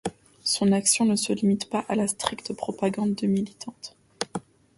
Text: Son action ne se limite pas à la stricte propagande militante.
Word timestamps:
Son 0.43 0.71
action 0.71 1.05
ne 1.05 1.15
se 1.15 1.31
limite 1.31 1.69
pas 1.69 1.85
à 1.87 1.93
la 1.93 2.07
stricte 2.07 2.53
propagande 2.53 3.21
militante. 3.21 3.95